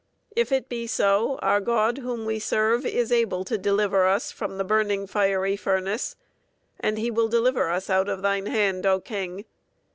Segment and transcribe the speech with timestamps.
[0.35, 4.57] If it be so, our God whom we serve is able to deliver us from
[4.57, 6.15] the burning fiery furnace,
[6.79, 9.45] and he will deliver us out of thine hand, O king.